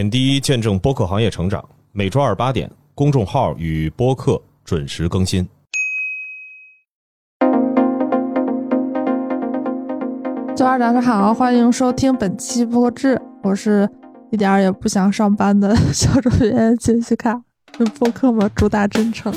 [0.00, 1.62] 点滴见证播客行业成长，
[1.92, 5.46] 每周二八点，公众号与播客准时更新。
[10.56, 13.86] 周二早上好，欢迎收听本期播客志，我是
[14.30, 17.38] 一点儿也不想上班的 小主编杰西卡。
[17.98, 19.30] 播客嘛，主打真诚。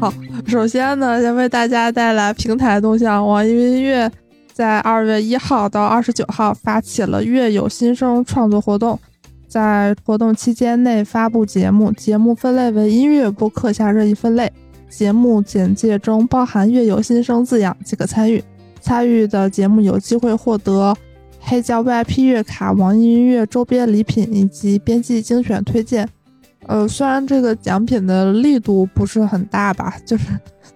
[0.00, 0.10] 好，
[0.46, 4.10] 首先呢，先为大家带来平台动向，网易云音乐
[4.50, 8.98] 在二月一号到二十九号发起了月有新生创作活动。
[9.48, 14.52] 在活动期间内发布节目，节目分类为音乐播客下任意分类。
[14.90, 18.42] 节目简介中包含“月有新生”字样即可参与。
[18.80, 20.94] 参与的节目有机会获得
[21.40, 26.08] 黑胶 VIP 月卡、网易音乐周边礼品以及编辑精选推荐。
[26.66, 30.26] 呃，虽然这个奖品的力度不是很大吧，就是，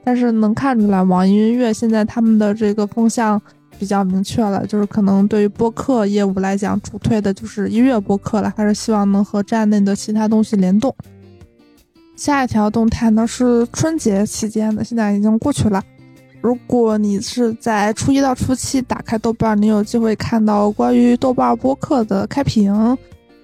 [0.02, 3.40] 但是能看出来网易音乐现在他们的这个风向。
[3.82, 10.94] 比较明确了，就是可能对于播客业务来讲，主推的就是音乐播客了，还是希望能和站内的其他东西联动。
[12.14, 15.82] 下一条动态呢是春节期间的，现在已经过去了。
[16.40, 22.96] 如果你是在初一到初七打开豆瓣，你有机会看到关于豆瓣播客的开屏，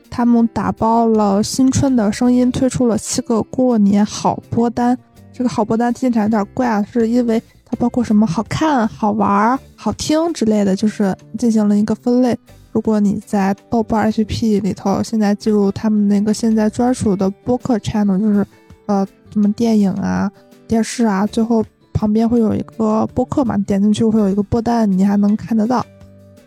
[0.09, 4.97] 他们打包了新春的声音，推出了七个过年好播单。
[5.33, 7.43] 这个好播单听起来有点怪啊，是因为。
[7.71, 12.37] 它包括什么好看、好玩、好听之类的，就是进行了一个分类。
[12.73, 18.47] 如果你在豆瓣 APP 里头，现在进入他们那个现在专属的播客 channel，就是
[18.87, 20.31] 呃什么电影啊、
[20.67, 25.85] 电视啊，最后旁边会有一个播客嘛，点进去会有一个播单，你还能看得到。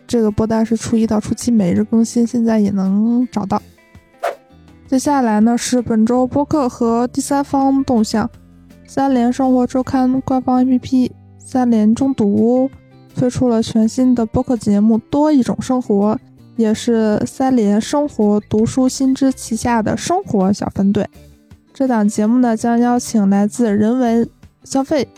[0.06, 3.60] 这个播单是初一到初七每日更新，现在也能找到。
[4.86, 8.28] 接下来呢是本周播客和第三方动向。
[8.94, 12.70] 三联生活周刊官方 APP 三联中读
[13.14, 16.14] 推出了全新的播客节目《多一种生活》，
[16.56, 21.08] 也是三联生活读书新知旗下的生活小分队。
[21.72, 24.28] 这档节目呢，将邀请来自人文、
[24.62, 25.08] 消费、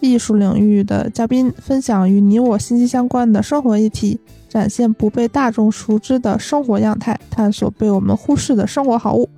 [0.00, 4.18] 艺术领域的嘉宾，分享与你我息息相关的生活议题，
[4.48, 9.28] 展现不被大众熟知的生活样态，探索被我们忽视的生活好物。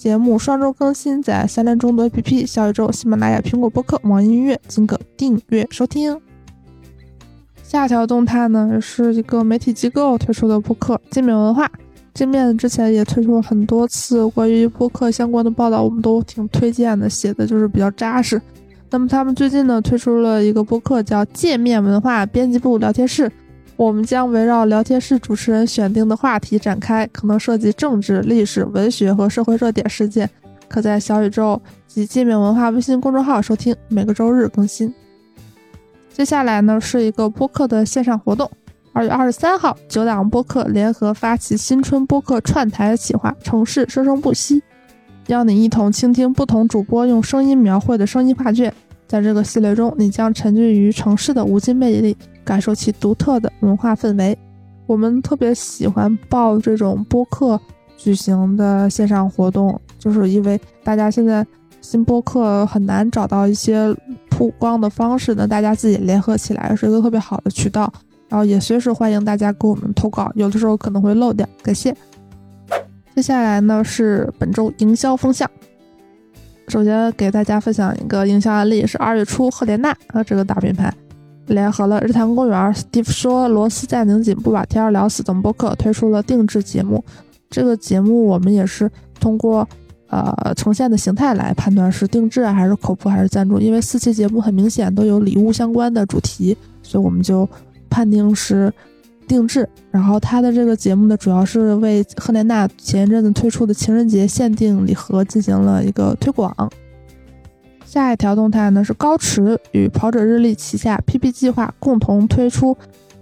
[0.00, 6.18] 节目双周更新，在三联中读 APP、小宇宙、喜马拉雅、苹果播客、网易音乐，尽可订阅收听。
[7.62, 11.70] 下条动态呢，是一个媒体机构推出的播客“界面文化”。
[12.14, 18.40] 界面之前也推出了很多次关于播客相关的报道，我们都挺推荐的，写的就是比较扎实。
[18.88, 23.30] 那么他们最近呢，推出了一个播客，叫“界面文化编辑部聊天室”。
[23.80, 30.28] 我们将围绕聊天室主持人选定的话题展开，可能涉及政治、历史、文学和社会热点事件。
[30.68, 34.92] 可在小宇宙及界面文化微信公众号收听，每个周日更新。
[36.12, 38.50] 接下来呢是一个播客的线上活动，
[38.92, 44.62] 二月二十三号，九档播客联合发起新春播客串台企划，城市生生不息，
[45.28, 48.74] 邀你一同倾听不同主播用声音描绘的声音画卷。
[49.10, 52.16] 在这个系列中，你将沉浸于城市的无尽魅力。
[52.44, 54.38] 感受其独特的文化氛围，
[54.86, 57.60] 我们特别喜欢报这种播客
[57.96, 61.44] 举行的线上活动，就是因为大家现在
[61.80, 63.92] 新播客很难找到一些
[64.30, 67.92] 曝光的方式，呢大家自己联合起来是一个特别好的渠道。
[68.28, 71.92] 然后也随时欢迎大家给我们投稿，有的时候可能会漏掉，感谢。
[73.16, 75.50] 接下来呢是本周营销风向，
[76.70, 80.92] 首先给大家分享一个营销案例，是二月初赫莲娜啊这个大品牌。
[81.46, 87.04] 联合了日坛公园、Steve 说、罗斯在拧紧、不把天儿聊死等播客，推出了定制节目。
[87.50, 88.88] 这个节目我们也是
[89.18, 89.68] 通过
[90.06, 97.48] 呃呈现的形态来判断是定制还是口播还是赞助，因为四期节目很明显都有礼物相关的主题，所以我们就
[97.88, 98.72] 判定是
[99.30, 99.66] 定制。
[99.92, 106.52] 然后他的这个节目呢，主要是为赫莲娜前一阵子推出的情人节限定礼盒进行了一个推广。
[107.86, 112.76] 下一条动态呢是高驰与跑者日历旗下 PP 计划共同推出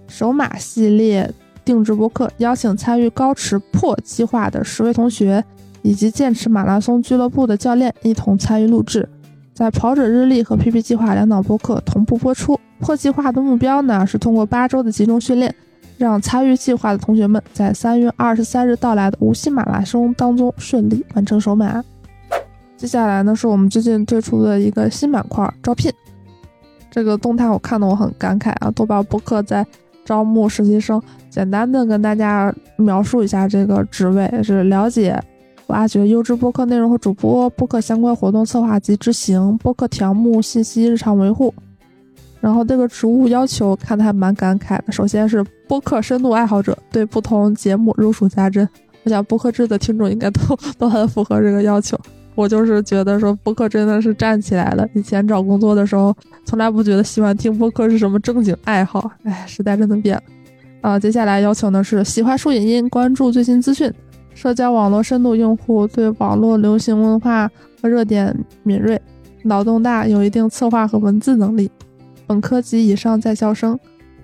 [0.07, 1.31] 首马系列
[1.63, 5.43] 定制播客，邀请参与高驰破计划的十位同学
[5.83, 9.07] 以及剑驰马拉松俱乐部的教练一同参与录制。
[9.53, 12.59] 在跑者日历和 PP 计划两档播客同步播出。
[12.79, 15.53] 破计划的目标呢是通过八周的集中训练，
[15.99, 21.83] 让参与计划的同学们在三月二十三日到来的无锡马拉松当中顺利完成首马。
[22.77, 25.91] 接下来呢，是我们最近推出的一个新板块——招聘。
[26.89, 28.71] 这个动态我看的我很感慨啊！
[28.71, 29.67] 豆瓣播客在
[30.05, 31.01] 招募实习生。
[31.29, 35.21] 简单的跟大家描述一下这个职位：是了解、
[35.67, 41.53] 挖掘优质播客内容和主播，播客相关活动策划及执行，播客条目信息日常维护。
[42.41, 44.91] 然后这个职务要求看的还蛮感慨的。
[44.91, 48.67] 首先是播客深度爱好者，对不同节目如数家珍。
[49.03, 50.41] 我想播客制的听众应该都
[50.77, 51.97] 都很符合这个要求。
[52.35, 54.87] 我就是觉得说播客真的是站起来了。
[54.93, 56.15] 以前找工作的时候，
[56.45, 59.11] 从来不觉得喜欢听播客是什么正经爱好。
[59.23, 60.23] 哎，时代真的变了。
[60.81, 63.93] 啊，接下来要求呢是喜欢数影音，关注最新资讯，
[64.33, 67.49] 社交网络深度用户，对网络流行文化
[67.81, 68.33] 和热点
[68.63, 69.01] 敏锐，
[69.43, 71.69] 脑洞大，有一定策划和文字能力，
[72.29, 73.77] 本科及以上在校生，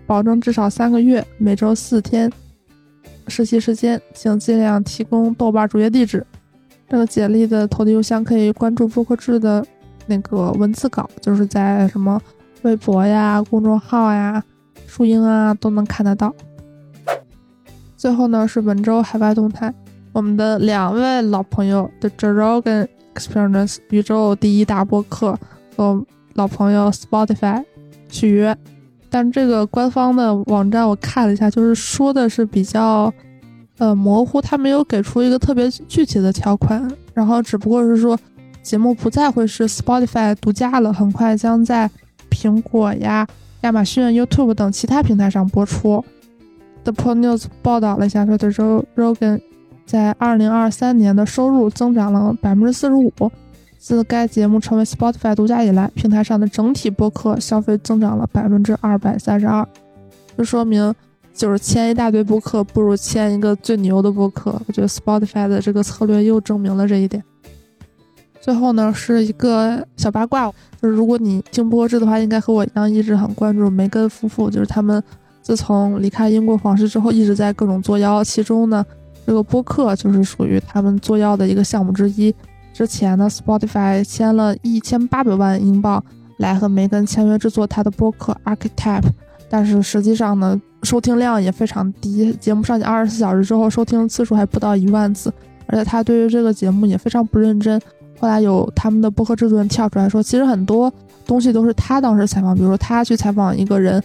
[0.06, 2.32] 保证至少三个月，每周四天
[3.28, 6.24] 实习时间，请尽量提供豆瓣主页地址。
[6.88, 9.66] 这个简历的投递邮箱可以关注播客制的
[10.06, 12.22] 那个文字稿，就是在什么
[12.62, 14.44] 微博呀、公众号呀、
[14.86, 16.32] 树英啊都能看得到。
[17.98, 19.74] 最后呢是本周海外动态，
[20.14, 25.36] 我们的两位老朋友的 Joe Rogan Experience 宇宙第一大播客
[25.76, 26.06] 和
[26.36, 27.66] 老朋友 Spotify
[28.10, 28.58] 续约，
[29.10, 33.14] 但这个官方的网站我看了一下，就是说的是比较。
[33.78, 38.18] 呃，模糊，他没有给出一个特别具体的条款，然后只不过是说，
[38.64, 41.92] 节目不再会是 Spotify 独家了，很快将在
[42.32, 43.28] 苹果呀、
[43.64, 46.02] 亚马逊、YouTube 等其他平台上播出。
[46.86, 49.42] The Pro News 报道了一下，说的 Rogan
[49.86, 53.12] 在2023年的收入增长了百分之四十五，
[53.86, 59.64] 自该节目成为 Spotify 独家以来，平台上的整体播客消费增长了百分之二百三十二，
[60.36, 60.92] 这说明。
[61.36, 64.60] 就是签一大堆播客，不如签一个最牛的播客。
[64.66, 67.22] 我觉得 Spotify 的这个策略又证明了这一点。
[68.42, 70.50] 最后呢，是一个小八卦，
[70.82, 74.50] 就是如果你听播制的话，应该和我一样一直很关注梅根夫妇。
[74.50, 75.04] 就是他们
[75.44, 78.24] 自从离开英国皇室之后，一直在各种作妖。
[78.24, 78.84] 其中呢，
[79.28, 82.34] 这个播客就是属于他们作妖的一个项目之一。
[82.76, 86.04] 之前呢，Spotify 签了一千八百万英镑
[86.40, 89.06] 来和梅根签约制作他的播客 Archetype，
[89.50, 90.62] 但是实际上呢。
[90.84, 95.34] 收听量也非常低，节目上线二十四小时之后，收听次数还不到一万次。
[95.66, 97.82] 而且他对于这个节目也非常不认真。
[98.20, 100.94] 后来有他们的播客制作人跳出来说，其实很多
[101.26, 104.00] 东西都是他当时采访，比如说他去采访一个人，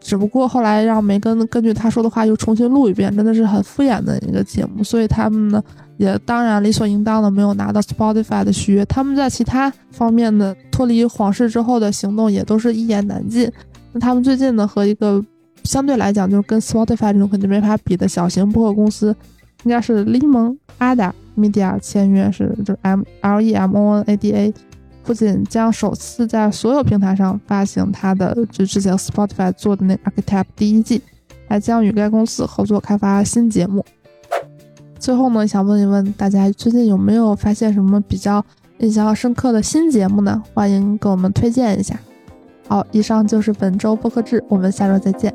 [0.00, 4.82] 只不过后来让梅根根据他说的话又重新录一遍，真的是很敷衍的一个节目。
[4.82, 5.62] 所以他们呢，
[5.96, 8.84] 也当然理所应当的没有拿到 Spotify 的续约。
[8.86, 13.50] 他们在其他方面的脱离皇室之后的行动也都是一言难尽。
[13.92, 15.24] 那他们最近呢，和一个。
[15.62, 19.14] 相对来讲，就是跟 Spotify 这种肯定没法比的小型播客公司，
[19.64, 24.54] 应该是 Lemon Ada Media 签约，是就是 M L E M O N A D A，
[25.02, 31.02] 不仅将首次在所有平台上发行它的就之前 Spotify 做的那 Archetype 第一季，
[31.48, 33.84] 还将与该公司合作开发新节目。
[34.98, 38.44] 最后呢，想问一问大家，最近有没有发现什么比较
[38.78, 40.42] 印象深刻的新节目呢？
[40.54, 41.98] 欢迎给我们推荐一下。
[42.68, 45.34] 好，以上就是本周播客志，我们下周再见。